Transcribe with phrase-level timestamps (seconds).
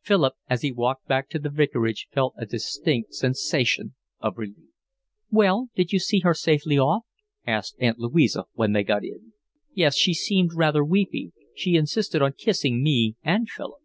[0.00, 4.70] Philip, as he walked back to the vicarage, felt a distinct sensation of relief.
[5.30, 7.04] "Well, did you see her safely off?"
[7.46, 9.34] asked Aunt Louisa, when they got in.
[9.74, 11.32] "Yes, she seemed rather weepy.
[11.54, 13.82] She insisted on kissing me and Philip."